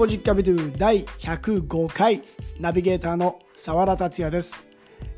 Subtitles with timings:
[0.00, 2.22] ポジッカビドゥ第105回
[2.58, 4.66] ナビゲーターの澤田達也です。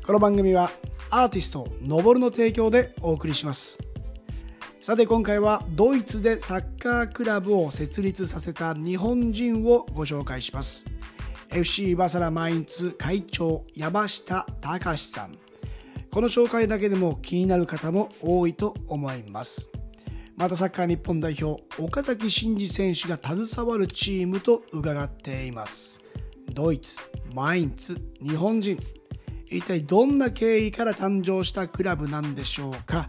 [0.05, 0.71] この番組は
[1.09, 3.79] アーティストのぼるの提供でお送りします。
[4.81, 10.85] さて今回はドイツでサッカークラブを設立させた日本人をご紹介します。
[11.49, 15.37] FC バサラマインツ会長山下隆さん。
[16.11, 19.72] この紹介だけでも気になる方も多いと思います。
[20.35, 26.01] またサッカー日本代表岡崎慎司選手が携わるチームと伺っています。
[26.51, 26.99] ドイツ
[27.33, 28.79] マインツ日本人。
[29.45, 33.07] 一体どんな経緯から誕生したクラブなんでしょうか。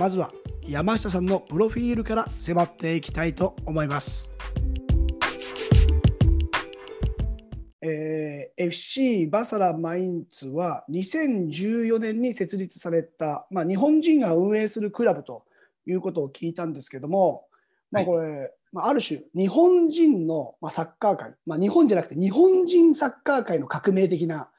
[0.00, 0.32] まずは
[0.66, 4.34] 山下さんのプロフィールから迫っていきたいと思います。
[7.80, 15.44] えー、FC バサラマインツは2014年に設立された、まあ、日本人が運営するクラブと
[15.86, 17.46] いうことを聞いたんですけども、
[17.90, 24.50] まあ、これ、はい、まあ、ある種日本人の、まあ、サッカー界、まあ、日本じゃなくて日本人サッカー界の革命的な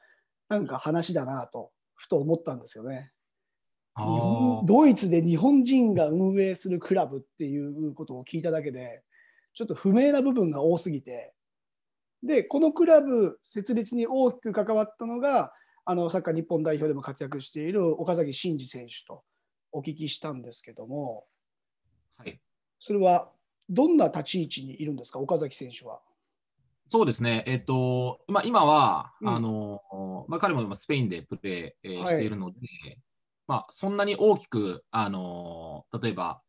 [0.48, 3.12] なんか話だなとふと思ったんですよね。
[4.64, 9.02] ドイツで日本人が運営するクラブっていうことを聞いただけで
[9.54, 11.32] ちょっと不明な部分が多すぎて。
[12.22, 15.52] でこのクラブ設立に大きく関わったのが
[15.84, 19.22] あのサッカー日本代表でも活躍している岡崎慎司選手と
[19.76, 21.26] お聞きしたんですけども、
[22.16, 22.40] はい、
[22.78, 23.30] それは
[23.68, 26.00] どんな立ち位置にいるんですか、岡崎選手は。
[26.88, 29.82] そうですね、えっとまあ、今は、うん、あの
[30.28, 32.98] まあ、彼も今スペインでプレー、えー、しているので、はい、
[33.48, 36.40] まあ、そんなに大きく、あの例えば、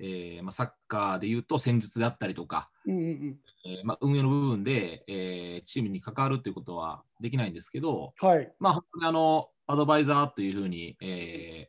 [0.00, 8.52] えーまあ、サッカーでいうと戦術であったりとか、うんうんえーまあ、運営の部分で、えー、チームに関わるということはできないんですけど、はい。
[8.58, 11.68] まあ、本当にあのアドバイザーというふうに、え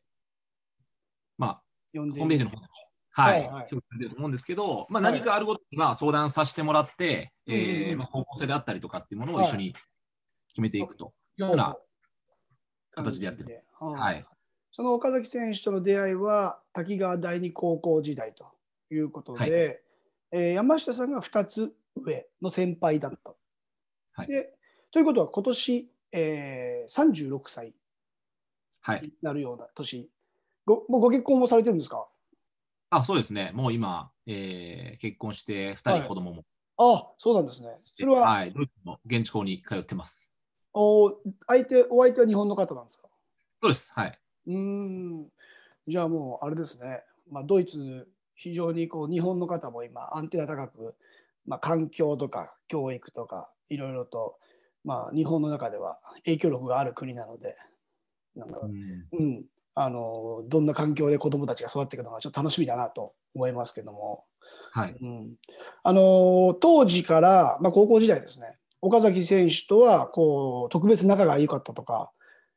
[2.00, 2.68] まあ、ホームページの方で
[3.18, 9.74] はい、はい、ると思うんですけど、まあ、何かあるごとにまあ相談させてもらって、はい、えー、まあ、方向性であったりとかっていうものを一緒に
[10.50, 11.78] 決めていくというような
[12.94, 13.64] 形でやってる。
[13.80, 14.26] はい、
[14.72, 18.48] その岡崎選手との出会いは滝川第二高校時代と
[18.92, 23.34] いうことで、はい、えー、山下さんが2つ上の先輩だった。
[24.12, 24.54] はい、で
[24.92, 27.74] ということは今年、えー、36歳
[29.02, 30.10] になるような年
[30.66, 32.08] ごもうご結婚もされてるんですか？
[32.90, 33.52] あそうですね。
[33.54, 36.38] もう今、えー、結婚して2人子供も。
[36.78, 37.70] はい、あそうなんですね。
[37.84, 40.32] それは、はい、ドイツの現地校に通ってます。
[40.74, 41.14] お
[41.48, 43.08] 相手お相手は日本の方なんですか？
[43.62, 43.94] そうです。
[43.94, 44.20] はい。
[44.48, 45.28] うん
[45.88, 47.04] じゃあもうあれですね。
[47.30, 50.96] まあ、ドイツ、非常にこう日本の方も今、アンテナ高く、
[51.48, 54.38] まあ、環境とか教育とか、いろいろと、
[54.84, 57.56] まあ、日本の中では影響力がある国なので、
[58.36, 59.46] なんか、うん、うん、
[59.76, 64.24] あのどんな環境で子どもたちが育っていくのかちょっと楽しみだなと思いますけども、
[64.72, 64.96] はい。
[65.02, 65.34] うん、
[65.84, 68.58] あの当時から、まあ、高校時代ですね。
[68.82, 72.12] 岡崎選手とはこう特別仲が良かったとか、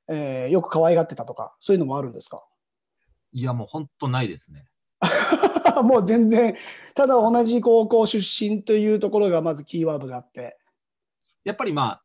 [0.09, 2.45] えー、よく可愛がってたとかそういうのもあるんですか？
[3.33, 4.67] いやもう本当ないですね。
[5.83, 6.57] もう全然
[6.95, 10.57] ただ同じ高校出身というところがまずキーワードであって。
[11.45, 12.03] やっぱりまあ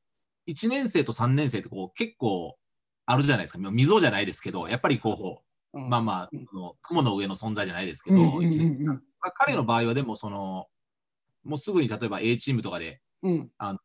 [0.48, 2.56] 1年生と3年生ってこう結構
[3.06, 5.44] あるじゃないですか、溝じゃないですけど、やっぱりこ
[5.74, 8.18] う、うん、まあまあ、の雲の上の存在じゃないですけど、
[9.38, 10.68] 彼の場合はでもその、
[11.44, 13.80] もうすぐに例えば A チームとかで、うん、あの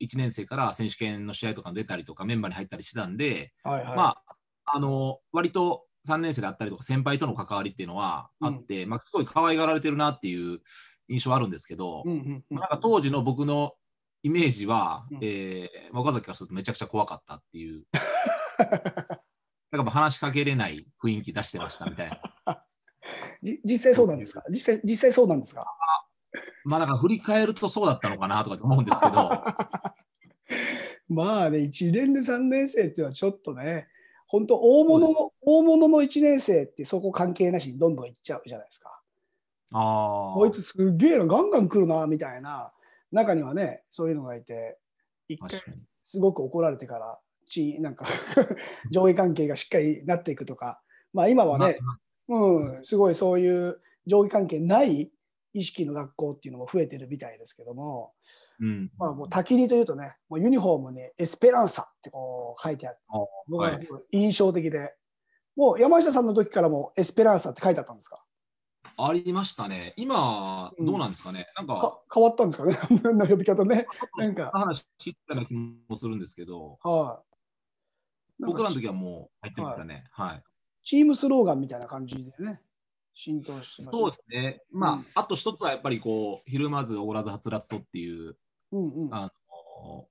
[0.00, 4.36] 1年生から選手権の試合とか出たりとか、メンバーに入ったりしてたんで、はいはい、まあ、
[4.66, 10.60] あの割と3年生だったりとか、先輩との関わりっていうのはあって、うん、まあ、すごい可愛がられてるなっていう
[11.08, 13.72] 印象はあるんですけど、うんうんうん、なんか当時の僕の
[14.22, 17.84] イメージは、うん、えー、岡崎からするとめちゃくちゃ怖かったっていう
[19.70, 22.60] なんか話しかけれない雰囲気出してましたみたいな。
[23.64, 24.42] 実際そうなんですか？
[24.50, 25.64] 実際実際そうなんですか？
[26.64, 29.12] まあだから振り返るとそうだったのかなとか思うんですけど。
[31.08, 33.88] まあね、1年で3年生っていうのはちょっとね、
[34.26, 39.00] 本当大物の、大物の1年生ってそこ関係なしにどんどんいっちゃうじゃないですか。
[39.72, 42.72] あこいつすげえな、ガンガン来るな、みたいな、
[43.10, 44.78] 中にはね、そういうのがいて、
[45.28, 45.50] 一回
[46.02, 47.18] すごく怒られてから
[47.48, 48.06] ちなんか
[48.90, 50.80] 上下関係がしっかりなっていくとか、
[51.12, 51.78] まあ、今はね、
[52.28, 55.10] うん、すごいそういう上下関係ない
[55.54, 58.12] 意識の学校っていうのも増えてるみたいですけども、
[58.60, 58.90] うん。
[58.98, 63.00] まあ、もう焚き火というとねもうユニフォームにエスペランサってこう書いてあって
[63.48, 63.78] 僕は
[64.10, 64.94] 印象的で、はい、
[65.56, 68.22] もう山下さんの時からもエスペランサって書いてあったんですか？
[69.00, 69.94] ありましたね。
[69.96, 71.46] 今、どうなんですかね？
[71.60, 72.76] うん、なんか変わったんですかね、
[73.28, 73.86] 呼び方ね。
[74.18, 74.50] なんか。
[74.52, 77.22] 話聞いたような気もするんですけど、は
[78.40, 80.04] 僕らの時はもう入ってましたね。
[80.12, 80.42] はい。
[80.82, 82.60] チームスローガンみたいな感じでね、
[83.14, 84.62] 浸透してますそうですね。
[84.70, 88.36] まあ、うん、あと一つはやっぱりこう、ひるまずおごらずはつらつとっていう、
[88.72, 90.06] うんうん、あの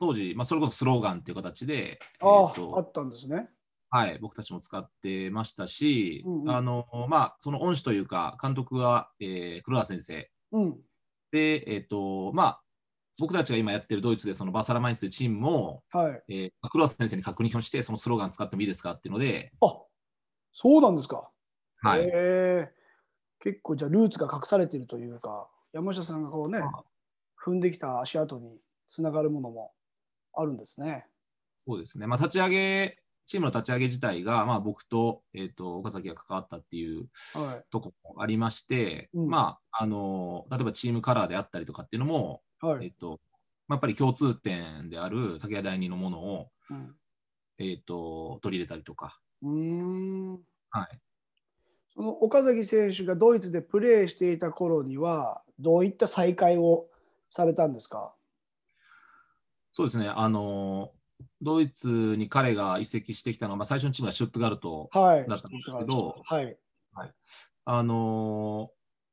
[0.00, 3.48] 当時、まあ、それこそスローガンっていう形で、ああ、えーとあったんですね。
[3.88, 10.76] はい、僕たちも使ってましたし、うんうんあのまあ、その恩師というか、監督は、えー黒田先生うん。
[11.32, 12.62] で、えっ、と、まあ、
[13.18, 16.22] 僕たちが今やってるドイツで、そのバサラマインツというチームも、はい。
[16.28, 19.74] えー黒田先生に確認をして、そのスローガン使ってもいいですかっていうので、あ
[20.52, 21.30] そうなんですか。
[21.82, 22.00] はい。
[22.00, 22.72] へえ
[23.38, 26.60] 結構じゃあルーツが隠されているというか、山下さんがこうね、
[27.42, 28.58] 踏んできた足跡に
[28.88, 29.72] つながるものも
[30.34, 31.06] あるんですね。
[31.64, 32.06] そうですね。
[32.06, 42.45] まあ、立ち上げ、チームの立ち上げ自体が、まあ、僕と,、えー、と岡崎が関わったっていうはところもありまして、うんまあ、あの、例えばチームカラーであったりとかっていうのも、い。
[42.60, 42.86] はい。
[42.86, 43.20] えっ、と、
[43.68, 46.94] まあ、やっぱり共通点である竹谷第二のものを、うん
[47.58, 50.32] えっ、と、取り入れたりとか、うーん
[50.70, 51.00] はい。
[51.94, 56.88] その岡崎選手がドイツでプレーしていた頃には、どういった再会を
[57.30, 58.14] されたんですか？
[59.72, 60.08] そうですね。
[60.08, 60.92] あの、
[61.40, 65.26] ドイツに彼が移籍してきたのは、まあ、最初のチームがシュットガルトはい。
[65.26, 66.56] だったんですけどはい。
[67.64, 68.70] あの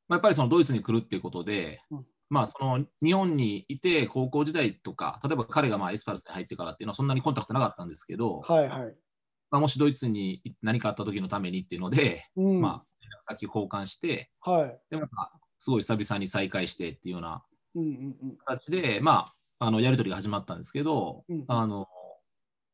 [0.08, 8.96] まあ、やっぱりそのドイツに来るっていうことで、うんまあ、その日本にいて高校時代とか、例えば彼がまあエスパルスに入ってからっていうのはそんなにコンタクトなかったんですけど、はいはい。
[9.52, 12.62] まあ、もしドイツに何かあった時のためにっていうので、うん。
[12.62, 12.86] まあ、
[13.28, 14.80] 先交換して、はい。
[14.90, 17.44] でまたすごい久々に再会してっていうような
[17.76, 18.38] うんうんうん。
[18.46, 21.88] 形で、まあ、あのやり取りが始まったんですけど、うんあの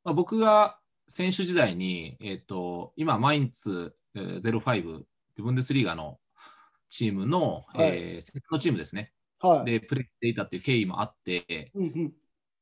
[0.03, 5.03] まあ、僕が選手時代に、えっと今、マインツえー05、
[5.37, 6.17] ブンデスリーガの
[6.89, 9.11] チームの、はいえーセカンドチームですね、はい。
[9.65, 12.13] でプレーしていたっていう経緯もあって、うんうん。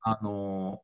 [0.01, 0.81] あの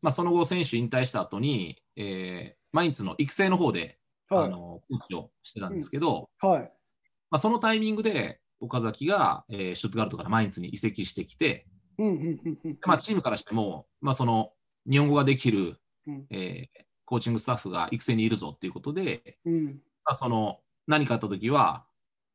[0.00, 3.98] まあ、その後、選手引退した後に、えーマインツの育成の方で、
[4.28, 4.44] はい。
[4.44, 6.60] あのコーチをしてたんですけど、はい。
[6.60, 11.66] まあ、そのタイミングで岡崎が、えーシュットガルトからマインツに移籍してきて、
[11.96, 12.78] うんうんうんうん。
[12.86, 14.52] まあ、チームからしても、まあ、その
[14.88, 19.64] 日本語ができる、うんえーコーチングスタッフが育成にいるぞっていうことで、うん。
[20.04, 21.86] まあ、その何かあったときは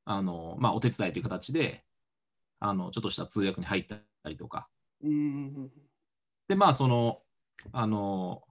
[0.03, 1.83] あの、まあ、お手伝いという形で
[2.63, 3.97] あのちょっとした通訳に入った
[4.29, 4.69] りとか、
[6.47, 7.19] でまあその
[7.73, 8.41] あの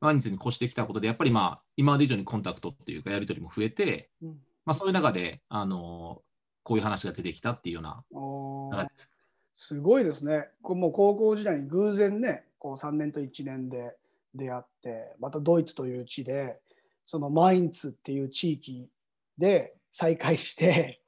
[0.00, 4.28] 毎日に越してきたことで、やっぱりまあ今まで以上にコンタクトっていうか、やり取りも増えて、うん。
[4.64, 6.22] まあ、そういう中であの
[6.62, 8.04] こういう話が出てきたっていうような、
[9.56, 10.48] すごいですね。
[10.62, 13.96] こうもう高校時代に偶然ね、こう3年と1年で
[14.32, 16.60] 出会って、またドイツという地で、
[17.04, 18.88] そのマインツっていう地域
[19.38, 21.00] で再会して、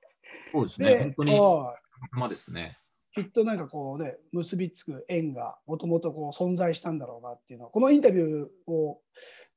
[0.53, 1.77] そうですね、で本当に、は
[2.13, 2.79] まあですね。
[3.17, 9.01] いきっとなんかこうね、結びつく縁がもともとこう存在したんだろうなっていうのは、このインタビューを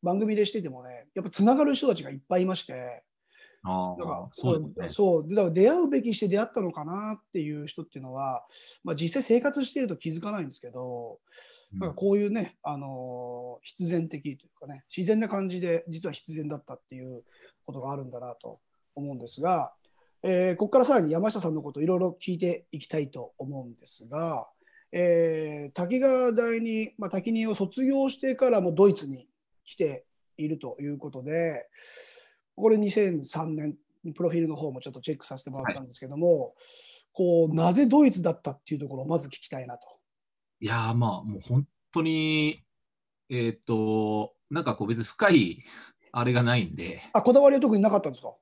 [0.02, 3.04] 番組でしててもね、やっぱつながる人たちがいっぱいいまして、
[3.64, 4.74] あだからあ、そう。
[4.90, 8.46] そうでだから出会うべきして出会ったのかなっていう人っていうのは、
[8.84, 11.20] まあ、実際生活していると気づかないんですけど、
[11.74, 17.24] うんなんかこういうね、あのー必然的というかね自然な感じで実は必然だったっていう
[17.66, 18.60] ことがあるんだなと
[18.96, 19.72] 思うんですが、
[20.24, 24.48] えーここからさらに山下さんのことをいろいろ聞いていきたいと思うんですが、
[24.92, 29.28] えー滝川大に、まあ、滝にを卒業してからもドイツに
[29.64, 30.06] 来て
[30.38, 31.68] いるということで
[32.56, 36.56] これ2003年にプロフィールの方もちょっとチェックさせてもらったんですけども、
[37.14, 39.88] こうなぜドイツだったっていうところをまず聞きたいなと。
[40.62, 42.64] いやーまあもう本当に、
[43.30, 45.64] えっ、と、なんかこう別に深い
[46.12, 48.34] あれがないんで、あこだわりは特になかったんですか？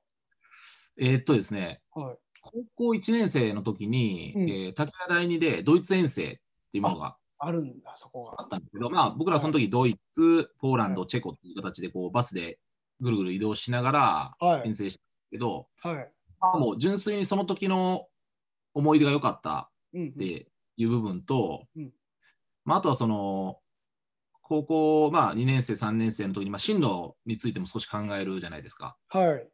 [0.98, 6.40] えっ、とですね、はい高校1年生の時に、うんえー滝川第二でドイツ遠征って
[6.74, 8.34] いうものがあるんだ、そこが。
[8.38, 12.58] あったんですけど、まあ僕らその時ドイツ、ポーランド、チェコっていう形でこうバスで
[13.00, 14.74] ぐるぐる移動しながらはい遠。
[14.74, 16.10] 征したんですけど、はい。
[16.40, 18.06] まあもう純粋にその時の
[18.74, 21.90] 思い出が良かったうんうんっていう部分と、うん
[22.64, 23.58] まあ、あとはその
[24.42, 28.96] 高校、まあ、2年生、3年生の時に、まあ、進路についても少し考えるじゃないですか。
[29.08, 29.48] はい。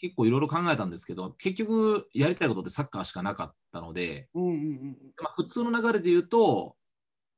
[0.00, 6.76] 結構いろいろ考えたんですけど、結局やりたいことってサッカーしかなかったので、うんうんうんまあ、普通の流れで言うと、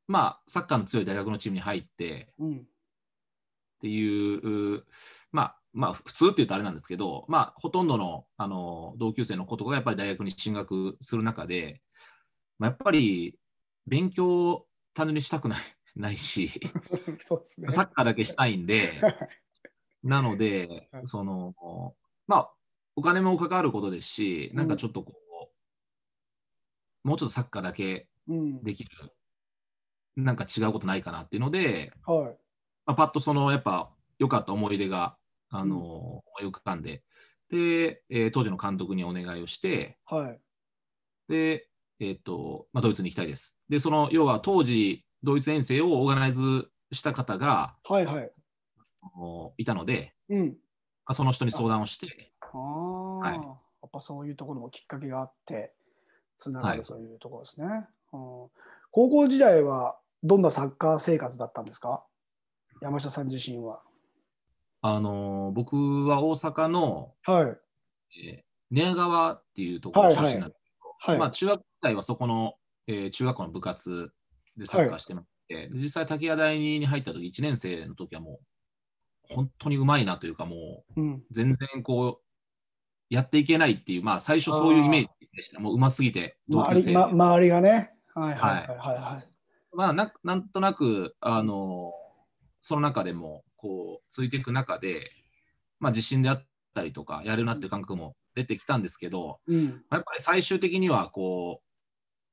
[0.09, 2.49] まあ、サッカーの強い大学のチームに入ってうん。
[2.49, 2.57] うん。
[2.57, 2.63] っ
[3.81, 4.35] てい
[4.77, 4.85] う、
[5.33, 11.81] まあ、まあ、普通って言うとあれなんですけど、まあ、ほとんどのあの同級生の子とかがやっぱり大学に進学する中で、
[12.59, 13.39] まあ、やっぱり
[13.87, 15.59] 勉強を単純にしたくない
[15.97, 16.61] ないし、
[17.21, 17.73] そうですね。
[17.73, 19.01] サッカーだけしたいんで、
[20.05, 21.97] なのではい、その、
[22.31, 22.53] まあ、
[22.95, 25.15] お金も関わることですし、なんかちょっとこ
[27.05, 28.63] う、もうちょっとサッカーだけうん。
[28.63, 28.91] できる、
[30.15, 32.39] なんか違うことないかなっていうので、はい。
[32.87, 35.17] まあ、パッとそのやっぱ良かった思い出が
[35.49, 37.03] あの、うん思い浮かんで
[37.51, 40.41] で、えー当時の監督にお願いをしてはい。
[41.29, 41.69] で、
[41.99, 43.59] えっ、と、まあ、ドイツに行きたいです。
[43.69, 48.31] で、その、要は当時、ドイツ遠征をオーガナイズした方がはいはい。
[49.19, 50.57] おいたので、うん。
[51.07, 53.35] まあ、その人に相談をして、ああ、はい。
[53.37, 53.41] や
[53.87, 55.75] っぱそういうところもきっかけがあって、
[56.37, 56.79] つながはい。
[56.79, 58.51] るそういうところですね、うん。
[58.93, 62.05] 高校時代はどんなサッカー生活だったんですか？
[62.81, 63.83] 山下さん自身は。
[64.83, 68.21] あのー僕は大阪の、はい。
[68.29, 70.61] えー寝屋川っていうところ出身なんです
[71.01, 71.19] はい。
[71.19, 72.55] まあ、中学時代はそこの、
[72.87, 74.13] えー中学校の部活
[74.57, 78.45] でサッカーしてまして、で実際、竹谷大に入った時1年生の時はもう、
[79.31, 81.23] 本当にうまいなというか、もううん。
[81.31, 82.25] 全然こう、
[83.09, 85.61] やっていけないっていう、まあ、最初そういうイメージでした。
[85.61, 86.97] もううますぎて、同級生で。
[86.97, 87.93] 周りま、周りがね。
[88.15, 89.27] はいはいはいはいはい。
[89.73, 91.93] まあな、なんとなく、あの
[92.61, 95.11] その中でも、こう、ついていく中で、
[95.79, 99.67] まあ、自信であったりとか、やるなっていう感覚も出てきたんですけど、うん。
[99.67, 101.70] まあやっぱり最終的にはこう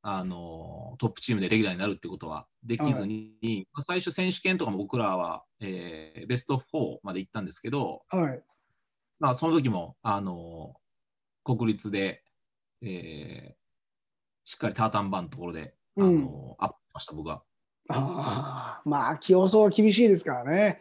[0.01, 8.41] あのトップチームでレギュラーになるってことはできずに、まあ最初選手権とかも僕らは、えーベスト4まで行ったんですけど、はい。
[9.19, 10.75] まあ、その時もあの
[11.43, 12.23] 国立で、
[12.81, 13.57] えー
[14.49, 16.23] しっかりタータンバーのところで、あのうん
[16.57, 17.43] アップしました僕は。
[17.89, 20.79] ああ、まあ、競争は厳しいですからね。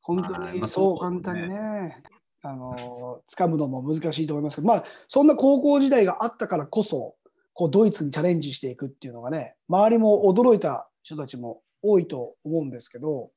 [0.00, 2.02] 本当にそう簡単にね、
[2.42, 7.14] あの、掴むのも難しいと思いますけど、まあ、そんな高校時代があったからこそ、
[7.60, 13.32] こう、ドイツにチャレンジしていくっていうのがね、周りも驚いた人たちも多いと思うんですけど、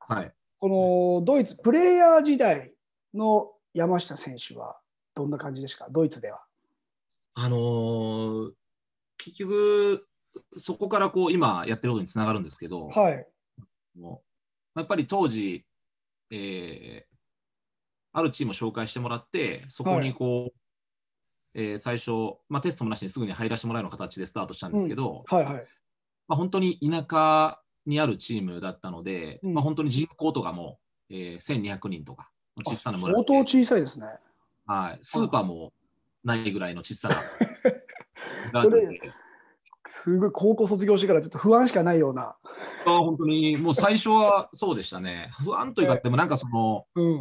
[0.00, 2.74] はい、このドイツ、プレイヤー時代
[3.14, 4.80] の山下選手は
[5.14, 6.44] どんな感じですか、ドイツでは。
[7.34, 8.50] あのー
[9.22, 10.06] 結局
[10.56, 13.26] そこからこう今やってることにつながるんですけど、はい。
[13.96, 14.22] も
[14.74, 15.64] うやっぱり当時、
[16.32, 17.10] えー
[18.12, 20.59] あるチームを紹介してもらって、そこにこう、
[21.54, 22.10] えー最初、
[22.48, 25.54] まあ、テストもなしにすぐに入らせてもらうような形でスタートしたんですけど、はいはい。
[26.28, 30.78] まあ、本当に田舎にあるチームだったので、うんまあ、本当に人口とかも、
[31.10, 32.30] えー1200人とか、
[32.64, 34.06] 小さな村相で当小さいですね。
[34.66, 35.72] はい、スーパーも
[36.22, 37.16] ないぐらいの小さな。
[38.62, 39.00] それ
[39.86, 42.22] すごい高校卒業してからちょっと不安しかないような。
[42.22, 42.36] あ
[42.84, 45.30] 本当にもう最初はそうでしたね。
[45.44, 47.18] 不安というか、でもなんかその、うん。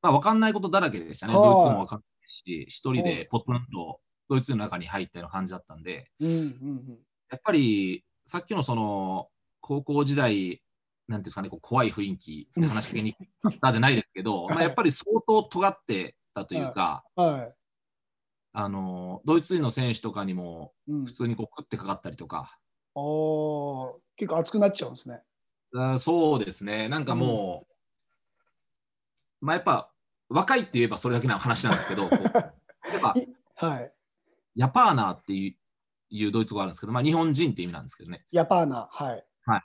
[0.00, 1.34] まあ、分かんないことだらけでしたね。
[1.34, 2.02] はいドイツ語も分かん
[2.48, 6.98] し、一人でポツンとドイツの中に入ったような感じだったんで、うんうん
[7.30, 9.28] やっぱりさっきのその
[9.60, 10.62] 高校時代、
[11.08, 17.26] なんていうんですかね、こう怖い雰囲気で話しかけにくかったじゃないですけど、はいまあやっぱり相当尖ってたというか、うん。
[17.26, 17.54] はい。
[18.54, 21.04] あのドイツ人の選手とかにもうん。
[21.04, 22.58] 普、通にこう食ってかかったりとか、
[22.94, 25.20] おー結構熱くなっちゃうんですね。
[25.74, 27.66] あそうですね、なんかも
[29.42, 29.92] う、まあやっぱ
[30.28, 32.52] 若いって言えばそれだけの話なんですけど、こうやっ
[33.00, 33.14] ぱ
[33.54, 33.92] はい。
[34.56, 35.54] ヤパーナーっていう
[36.10, 38.24] いうドイツ語があるんですけど、まあ、日本人って意味なんですけどね。
[38.30, 38.88] ヤパーナ。
[38.90, 39.24] はい。
[39.44, 39.62] はい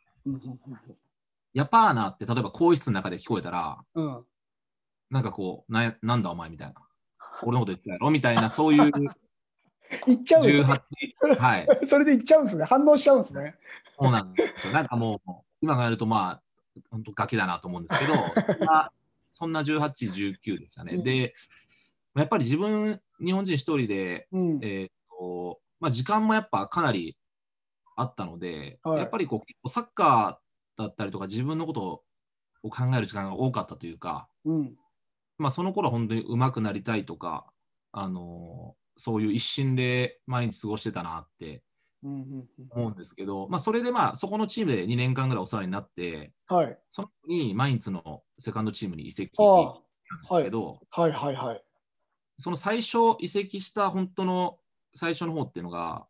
[1.54, 4.06] ヤパーナーって例えば更衣室の中で聞こえたら、うん。
[4.06, 4.24] うん。
[5.12, 6.74] なんかこう、なやなんだお前みたいな。
[7.44, 8.10] 俺のこと言ってたやろ？
[8.10, 8.92] みたいな、そういう
[10.08, 10.66] 行っちゃうんですね。
[10.66, 10.82] 18、
[11.14, 12.66] それはい、 それで行っちゃうんですね。
[12.66, 13.56] 反応しちゃうんですね。
[14.00, 14.74] そうなんですよ。
[14.74, 18.92] なんかもう、今考えると、まあ、本当ガキだなと思うんですけど、そんな、
[19.34, 20.96] そんな18、19でしたね。
[20.96, 21.34] うんで、
[22.16, 24.60] やっぱり自分、日本人一人で、うん。
[24.62, 27.18] えーっと、まあ、時間もやっぱかなり
[27.96, 32.04] あったので、はいやっぱりこうサッカーだったりとか自分のこと
[32.62, 34.76] を考える時間が多かったというか、うん。
[35.38, 37.48] まあ、その頃は本当に上手くなりたいとか、
[37.92, 41.64] あのーそういう一心で毎日過ごしてたなって
[42.04, 46.78] 思うんですけど、まあ、それでまあそこのチームで2年間ぐらいお世話になって、はい。
[46.90, 51.64] その時にマインツのセカンドチームに移籍あなんですけど、はいはいはい。
[52.38, 54.58] その最初移籍した本当の
[54.94, 56.06] 最初の方っていうのが、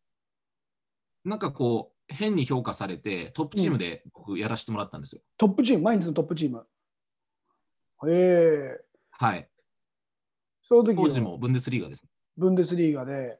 [1.25, 5.21] なんかこう、変に評価されて、トップチームで僕やらせてもらったんですよ。
[5.37, 6.65] トップチーム、毎日のトップチーム？
[8.09, 9.49] ええはい。
[10.61, 12.03] その時当時もブンデスリーガです。
[12.35, 13.39] ブンデスリーガで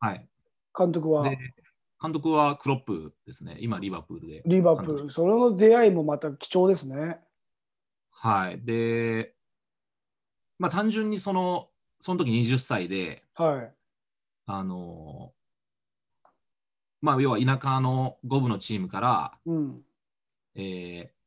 [0.00, 0.26] はい。
[0.76, 1.28] 監督は？
[1.28, 1.38] で、
[2.00, 3.56] 監督はクロップですね。
[3.60, 4.42] 今、リバプールで。
[4.46, 5.10] リバプール。
[5.10, 7.18] それの出会いもまた貴重ですね。
[8.10, 8.60] はい。
[8.64, 9.34] で、
[10.58, 11.68] まあ単純にその、
[12.00, 13.74] その時20歳で、はい。
[14.46, 15.32] あの
[17.02, 19.82] まあ要は田舎の5部のチームから、うん。
[20.54, 21.18] えー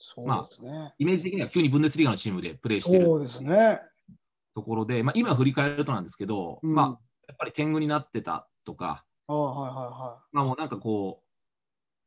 [0.00, 0.94] そうですね。
[0.98, 3.80] イメージ的には急にブンデスリーガのチームでプレーしてるそうですね。
[4.54, 6.86] ところで、まあ、今振り返るとなんですけど、うんまあ、
[7.26, 11.28] やっぱり天狗になってたとか、ああはいはまあ、もうなんかこう、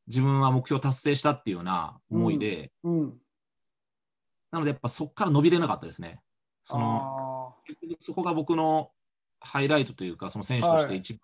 [0.07, 2.71] 自分は目標達成したっていうような思いで、いはい。
[2.83, 3.21] うん。
[4.51, 6.21] なのでやっぱそこから伸びれなかったですね。
[6.63, 7.55] その
[8.01, 8.91] そこが僕の
[9.39, 11.17] ハイライトというか、その選手としてはい一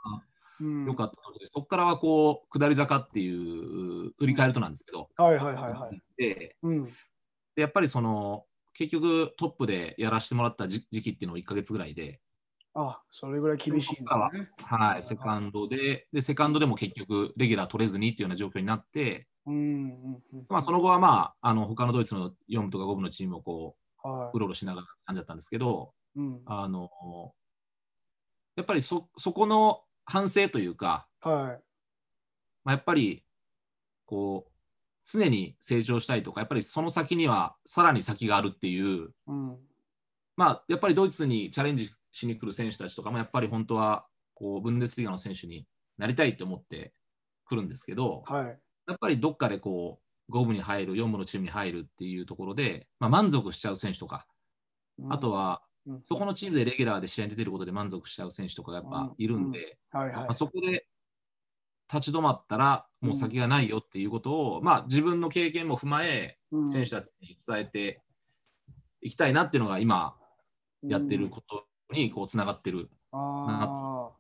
[0.60, 6.02] 番良かったので、そこからはこう下り坂っていう振り返るとなんですけど、はいはいはいはい。
[6.18, 6.86] でうん。
[6.86, 6.92] で
[7.58, 12.22] やっぱりその結局トップでやらせてもらった時時期っていうのを1ヶ月ぐらいで、
[12.80, 14.50] あ、それぐらい厳しいんですね。
[14.58, 20.46] はい、セカンドでで、セカンドでも結局レギュラー取れずにっていうような状況になって、うんうんうん。
[20.48, 26.20] まあ、その後はまあ、あの他のドイツの4部とか5部のチームをこうはうろうろしながら感じだったんですけど、い。
[26.20, 26.42] うん。
[26.46, 26.88] あの
[28.56, 31.64] やっぱりそそこの反省というか、はい。
[32.64, 33.24] まあ、やっぱり
[34.06, 34.52] こう
[35.04, 39.58] 常に成長したいとか、やっぱりその先にはさらに先があるっていう、うん。
[40.36, 45.66] まあ、やっぱりドイツにチャレンジしに来る選手たちとかも、やっぱり本当はこうブンデスリーガの選手に
[45.98, 46.94] なりたいと思って
[47.46, 48.46] くるんですけど、はい。
[48.88, 54.26] やっぱりどっかでこう5部に入る、4部のチームに入るっていうところで、まあ、満足しちゃう選手とか、
[55.10, 59.78] あとはうん、そこのチームでレギュラーで試合に出てることで満足しちゃう選手とかがやっぱいるんで。
[60.34, 60.86] そこで
[61.92, 66.70] 立ち止まったら、もう先がないよっていうことを、まあ、自分の経験も踏まえ、うん。
[66.70, 68.02] 選手たちに伝えて
[69.02, 70.18] いきたいなっていうのが、今
[70.84, 72.90] やってることにこうつながってる。
[73.12, 74.18] ああ。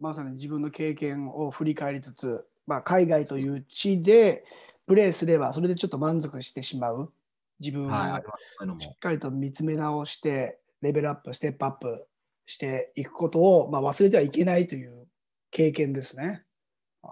[0.00, 4.44] まさに自分の経験を振り返りつつ、まあ、海外という地で
[4.86, 7.12] プレーすれば、それでちょっと満足してしまう。
[7.60, 7.90] 自分を。
[8.80, 12.06] しっかりと見つめ直して、レベルアップ、ステップアップ
[12.46, 15.06] していくことを、まあ、忘れてはいけないという
[15.52, 16.42] 経験ですね。
[17.04, 17.08] あ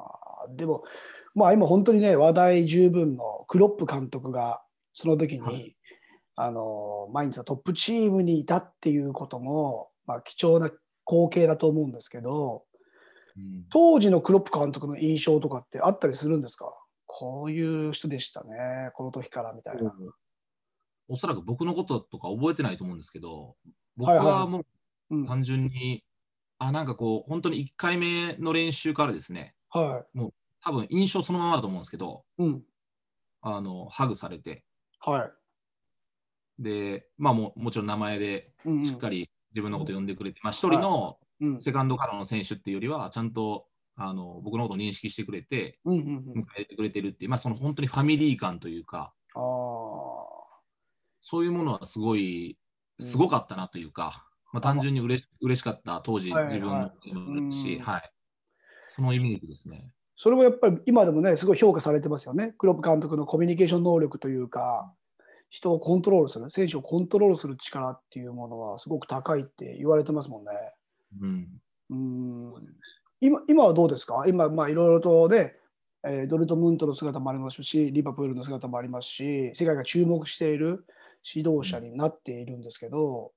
[0.53, 0.83] ーでも、
[1.35, 4.63] まあ、今本当にね、話題十分のクロップ監督が、
[4.93, 5.77] その時に、はい
[6.43, 10.71] あのマインツのトップチームにいたっていうことも、まあ、貴重な
[11.07, 12.65] 光景だと思うんですけど、
[13.37, 16.75] うん当時のクロップ監督の印象とかってあったりするんですか？
[17.07, 19.95] こういう人でしたね、この時からみたいな。
[21.09, 23.57] おそらく僕のこととか覚えてないと思うんですけど、
[23.97, 24.65] 僕はも
[25.11, 26.05] うんう単純に、
[26.59, 30.05] あ、なんかこう、本当に1回目の練習からですね、は
[30.63, 32.43] 多分印象そのままだと思うんですけど、い。
[32.45, 32.63] うん。
[33.43, 34.65] あのハグされて、
[35.01, 35.33] はい。
[36.61, 38.87] で、まあももちろん名前でうんうん。
[38.87, 41.61] しっかり自分のこと呼んでくれて、まあ、一人のうん。
[41.61, 46.43] セカンドからの選手っていうよりは、ちゃんとあの僕のことを認識してくれて、うんうんうん。
[46.43, 49.41] 迎えてくれてるっていう、まあ、その本当にファミリー感というか、ああ。
[51.23, 52.59] そういうものはすごい、
[52.99, 53.07] うん。
[53.07, 57.83] すごかったなというか、まあ、単純にうれ嬉しかった、当時はい自分のこともですし、うん。
[57.83, 58.13] はい、
[58.91, 59.93] そのイメージですね。
[60.17, 62.55] それもやっぱり今でもね、すごい評価されてますよね。
[62.59, 64.93] クロップ監督のコミュニケーション能力というか、
[65.51, 70.51] 人をコントロールする、選手をコントロールする力っていうものはすごく高いって言われてますもんね。
[71.21, 71.61] うん、
[71.91, 72.55] うん。
[73.21, 74.25] 今今はどうですか？
[74.27, 75.57] 今、まあ、いろいろとね、
[76.05, 80.87] えードルトムントの姿もありますし、リバプールの姿もありますし、世界が注目している
[81.23, 83.33] 指導者になっているんですけど、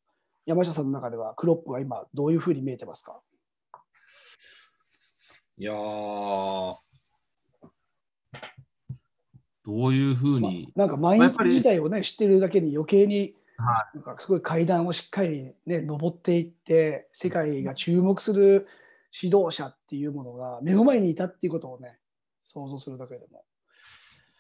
[0.45, 3.19] 山下さんの中ではクロップは今どういうふうに見えてますか？
[5.58, 6.76] いやー、
[9.65, 18.67] どういうふうに、なんかマインド自体をね、知ってるだけに余計にはなんかすごい階段をしっかりね、登っていって、世界が注目する
[19.21, 21.99] 指導者っていうものが目の前にいたっていうことをね、
[22.43, 23.45] 想像するだけでも。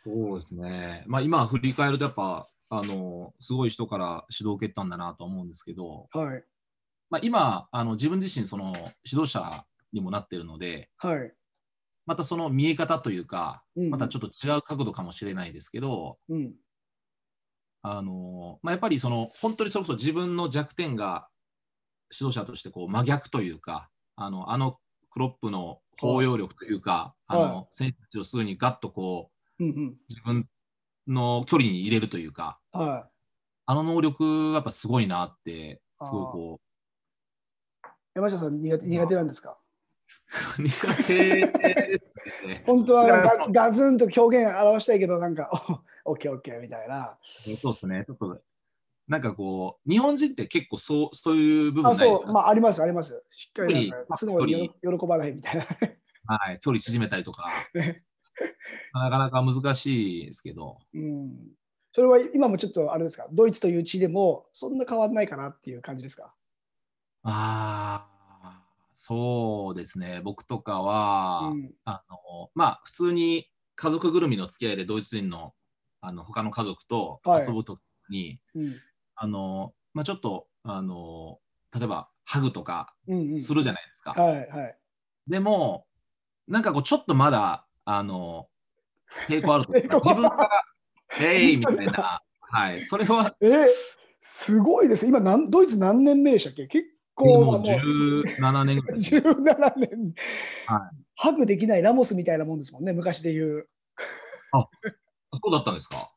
[0.03, 6.43] そうですね、まあ、今振り返ると、やっぱあの、すごい人から指導を受けたんだなと思うんですけど、はい。
[7.09, 8.73] まあ、今あの、自分自身、その
[9.05, 11.31] 指導者にもなってるので、はい。
[12.05, 16.53] またその見え方というか、うんまたちょっと違う角度かもしれないですけど、うん。
[17.81, 21.27] あのまあ、やっぱりその本当にそれこそ自分の弱点が
[22.13, 24.77] 指導者としてこう真逆というか、あのあの
[25.11, 29.95] クロップの包容力というか、はいあの選手たちをすぐにガッとこううんうん。
[30.09, 30.47] 自分
[31.07, 33.09] の距離に入れるというか、は
[33.65, 37.89] あの能力はやっぱすごいなって、すごいこい。
[38.15, 39.51] 山下さん苦手苦手なんですか？
[39.51, 39.62] う、
[40.57, 41.51] 苦手で
[42.41, 42.63] すね。
[42.65, 45.49] 本当はガガツンと表現表したいけど、なんか、
[46.05, 47.17] お オッケーオッケーみたいな。
[47.23, 48.03] そうですね。
[48.05, 48.41] ちょっと
[49.07, 53.23] なんかこう、日本人って結構そうそういう部分あ、ないですか、そう、まあ、あります、あります。
[53.31, 55.65] しっかりなん特にか素直によ喜ばないみたいな。
[56.25, 58.03] はい、距離縮めたりとか ね、
[58.93, 61.51] なかなか難しいですけど、うん。
[61.91, 66.33] それは今もちょっとあれですか、ドイツという地でもそんな変わらないかなっていう感じですか？
[67.23, 68.12] ああ、
[68.93, 71.71] そうですね、僕とかは、うん。
[71.85, 75.53] あのまあ、普通に家族ぐるみの付き合いでドイツ人の
[76.01, 77.47] あの他の家族とはい。
[77.47, 78.75] 遊ぶときに、うん。
[79.15, 81.39] あのまあ、ちょっとあの
[81.73, 84.11] 例えばハグとかうんうん、するじゃないですか。
[84.11, 84.77] はいはい。
[85.27, 85.85] でも、
[86.47, 88.47] なんかこう、ちょっとまだ、あの、
[89.27, 90.49] 抵抗あるというか、 自分が、
[91.19, 93.65] えいみたいな、 はい、それは、え
[94.19, 95.05] すごいです。
[95.05, 96.67] 今なん、ドイツ何年目でしたっけ？
[96.67, 98.99] 結構もう17年ぐらい。
[98.99, 100.13] 17年。
[100.67, 103.69] はハグできないラモスみたいなもんですもんね、昔で言う。
[104.51, 104.69] そ
[105.49, 106.11] うだったんですか？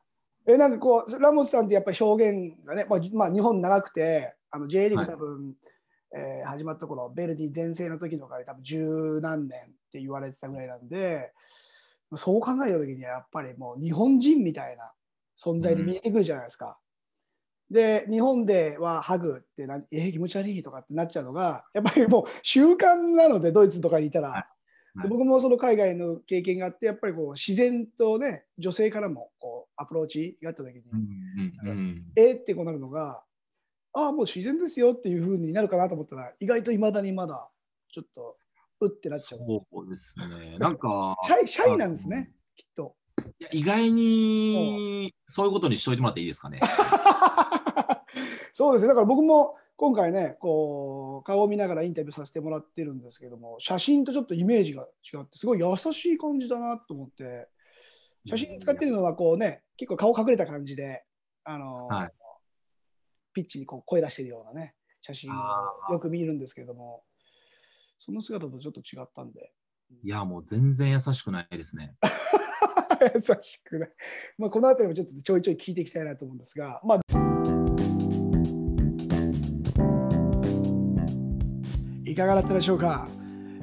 [0.47, 5.55] えなんかこう、ラモスさんってやっぱり表現がね、まあ、まあ、日本長くて、あの J リーグ多分、
[6.15, 11.33] えー始まった頃、ベルディ全盛の時とかで多分十何年って言われてたぐらいなんで、
[12.15, 14.93] そう考えた時にはやっぱりもう日本人みたいな
[15.37, 16.79] 存在で見えてくるじゃないですか。
[17.69, 24.29] で、日本ではハグってな、えー気持ち悪いとかってなっちゃうのが、やっぱりもう習慣なので、ドイツとかにいたら。
[24.29, 24.45] はい
[25.01, 33.21] で僕もその海外の経験があって、やっぱりこう自然とね、女性からもこうアプローチがあった時に、うんうんうんえーってこうなるのが、
[33.93, 37.47] ああ、もう自然ですよっていうふうになるかなと思ったら、意外といまだにまだ
[37.91, 38.37] ちょっと
[38.79, 39.41] うってなっちゃう。
[39.41, 40.57] そうですね。
[40.57, 42.95] なんか、シャイシャイなんですね、きっと。
[43.51, 46.59] 意外にそういうことにしといてもらっていいですかね。
[48.57, 57.49] そうですね、だから僕も今回ね、こう顔を見ながらインタビューさせてもらってるんですけども、写真とちょっとイメージが違って、すごい優しい感じだなと思って、
[58.25, 61.03] 写真使ってるのはこうね、結構顔隠れた感じで、
[61.43, 62.11] あのはい
[63.31, 67.03] ピッチにこう声出してるようなね、写真をよく見るんですけれども、
[67.99, 69.51] その姿とちょっと違ったんで、
[70.03, 71.95] いや、もう全然優しくないですね。
[73.13, 73.91] 優しくね。
[74.39, 77.16] まあ、このあたりもちょっとちょいちょい聞いていきたいなと思うんですが、まあ、
[82.17, 83.07] かがだったでしょうか？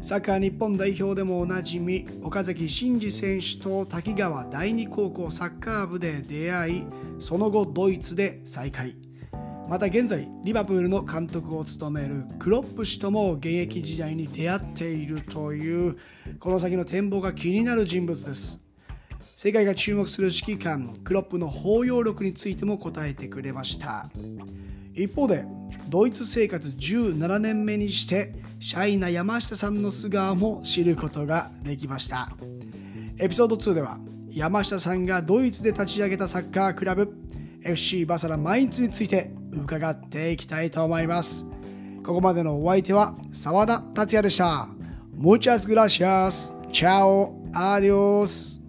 [0.00, 6.86] サッカー日本代表でもおなじみ岡崎慎司選手と滝川第二高校サッカー部で出会い
[7.18, 8.94] その後ドイツで再会。
[9.68, 15.96] また現在リバプールの監督を務めるクロップ氏とも現役時代に出会っているという
[16.38, 18.62] この先の展望が気になる人物です。
[19.36, 24.10] 世界が注目する指揮官クロップの包容力についても答えてくれました。
[24.94, 25.44] 一方で
[25.88, 32.30] ドイツ生活17年目にしてシャイな山下さんの素顔も知ることができました
[33.18, 33.98] エピソード2では
[34.30, 37.12] 山下さんがドイツで立ち上げたサッカークラブ
[37.62, 41.46] FC バサラマインツについて伺っていきたいと思います
[42.04, 44.68] ここまでのお相手は澤田達也でした
[45.16, 46.52] Muchas gracias.
[46.72, 47.34] Chao.
[47.54, 48.63] Adios.